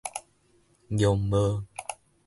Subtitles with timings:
[0.89, 1.63] 絨帽